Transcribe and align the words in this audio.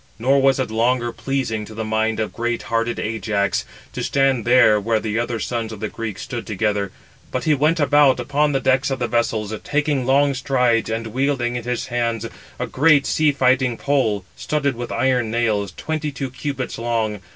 Nor 0.17 0.41
was 0.41 0.59
it 0.59 0.71
longer 0.71 1.11
pleasing 1.11 1.63
to 1.65 1.75
the 1.75 1.83
mind 1.85 2.19
of 2.19 2.33
great 2.33 2.63
hearted 2.63 2.97
Ajax 2.99 3.65
to 3.93 4.01
stand 4.03 4.45
there 4.45 4.79
where 4.79 4.99
the 4.99 5.19
other 5.19 5.39
sons 5.39 5.71
of 5.71 5.79
the 5.79 5.89
Greeks 5.89 6.23
stood 6.23 6.47
together; 6.47 6.91
but 7.29 7.43
he 7.43 7.53
went 7.53 7.79
about 7.79 8.19
upon 8.19 8.51
the 8.51 8.59
decks 8.59 8.89
of 8.89 8.97
the 8.97 9.07
vessels, 9.07 9.53
taking 9.63 10.07
long 10.07 10.33
strides, 10.33 10.89
and 10.89 11.05
wielding 11.05 11.55
in 11.55 11.65
his 11.65 11.85
hands 11.93 12.25
a 12.57 12.65
great 12.65 13.05
sea 13.05 13.31
fighting 13.31 13.77
pole, 13.77 14.25
studded 14.35 14.75
with 14.75 14.91
iron 14.91 15.29
nails, 15.29 15.71
twenty 15.77 16.11
two 16.11 16.31
cubits 16.31 16.79
long. 16.79 17.21